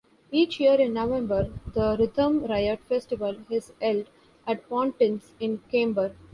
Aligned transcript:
Each 0.31 0.59
year 0.59 0.81
in 0.81 0.93
November, 0.93 1.53
the 1.75 1.95
Rhythm 1.99 2.43
Riot 2.45 2.79
Festival 2.89 3.37
is 3.51 3.71
held 3.79 4.07
at 4.47 4.67
Pontin's 4.67 5.35
in 5.39 5.59
Camber. 5.71 6.15